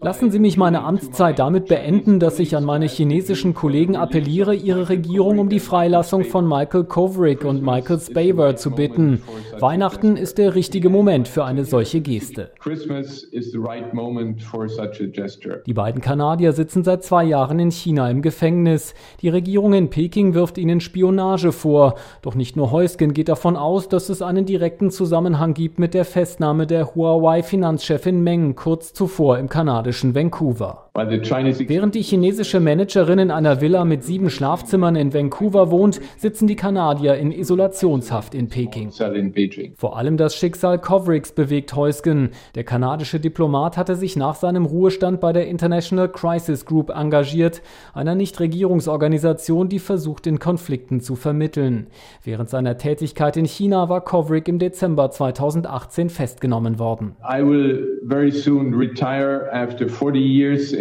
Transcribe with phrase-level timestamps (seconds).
[0.00, 4.88] Lassen Sie mich meine Amtszeit damit beenden, dass ich an meine chinesischen Kollegen appelliere, ihre
[4.88, 9.22] Regierung um die Freilassung von Michael Kovrig und Michael Spavor zu bitten.
[9.58, 12.52] Weihnachten ist der richtige Moment für eine solche Geste.
[15.66, 18.94] Die beiden Kanadier sitzen seit zwei Jahren in China im Gefängnis.
[19.20, 21.96] Die Regierung in Peking wirft ihnen Spionage vor.
[22.22, 26.04] Doch nicht nur Heusgen geht davon aus, dass es einen direkten Zusammenhang gibt mit der
[26.04, 30.89] Festnahme der Huawei-Finanzchefin Meng kurz zuvor im kanadischen Vancouver.
[31.08, 36.56] Während die chinesische Managerin in einer Villa mit sieben Schlafzimmern in Vancouver wohnt, sitzen die
[36.56, 38.90] Kanadier in Isolationshaft in Peking.
[39.76, 42.30] Vor allem das Schicksal Kovrigs bewegt Heusgen.
[42.54, 47.62] Der kanadische Diplomat hatte sich nach seinem Ruhestand bei der International Crisis Group engagiert,
[47.94, 51.86] einer Nichtregierungsorganisation, die versucht, in Konflikten zu vermitteln.
[52.24, 57.16] Während seiner Tätigkeit in China war Kovrig im Dezember 2018 festgenommen worden.
[57.22, 60.72] I will very soon retire after 40 years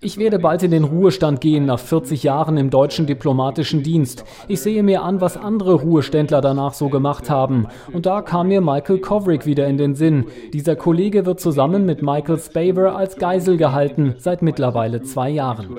[0.00, 4.24] ich werde bald in den Ruhestand gehen nach 40 Jahren im deutschen diplomatischen Dienst.
[4.48, 7.66] Ich sehe mir an, was andere Ruheständler danach so gemacht haben.
[7.92, 10.26] Und da kam mir Michael Kovrig wieder in den Sinn.
[10.52, 15.76] Dieser Kollege wird zusammen mit Michael Spavor als Geisel gehalten, seit mittlerweile zwei Jahren.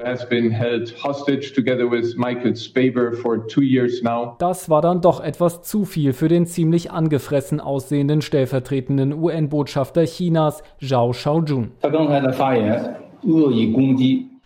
[4.40, 10.64] Das war dann doch etwas zu viel für den ziemlich angefressen aussehenden stellvertretenden UN-Botschafter Chinas,
[10.80, 11.72] Zhao Shaojun.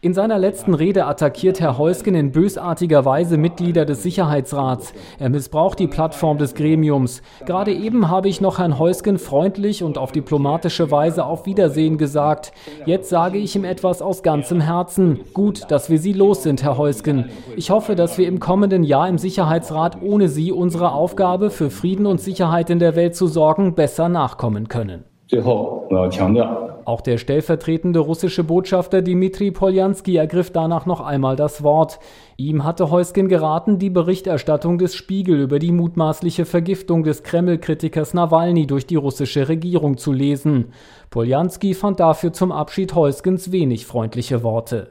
[0.00, 4.92] In seiner letzten Rede attackiert Herr Heusgen in bösartiger Weise Mitglieder des Sicherheitsrats.
[5.18, 7.22] Er missbraucht die Plattform des Gremiums.
[7.46, 12.52] Gerade eben habe ich noch Herrn Heusgen freundlich und auf diplomatische Weise auf Wiedersehen gesagt.
[12.84, 15.20] Jetzt sage ich ihm etwas aus ganzem Herzen.
[15.32, 17.30] Gut, dass wir Sie los sind, Herr Heusgen.
[17.56, 22.04] Ich hoffe, dass wir im kommenden Jahr im Sicherheitsrat ohne Sie unserer Aufgabe für Frieden
[22.04, 25.04] und Sicherheit in der Welt zu sorgen besser nachkommen können.
[25.26, 26.46] 最后，我要强调
[26.89, 31.99] ，auch der stellvertretende russische Botschafter Dmitri Poljanski ergriff danach noch einmal das Wort.
[32.35, 38.65] Ihm hatte Heusgen geraten, die Berichterstattung des Spiegel über die mutmaßliche Vergiftung des Kreml-Kritikers Nawalny
[38.65, 40.73] durch die russische Regierung zu lesen.
[41.11, 44.89] Poljanski fand dafür zum Abschied Heusgens wenig freundliche Worte.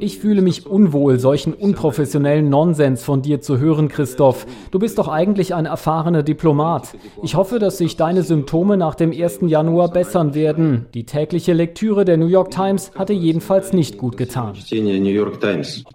[0.00, 4.46] Ich fühle mich unwohl, solchen unprofessionellen Nonsens von dir zu hören, Christoph.
[4.70, 6.96] Du bist doch eigentlich ein erfahrener Diplomat.
[7.22, 9.40] Ich hoffe, dass sich deine Symptome nach dem 1.
[9.42, 10.86] Januar bessern werden.
[10.94, 14.54] Die tägliche Lektüre der New York Times hatte jedenfalls nicht gut getan.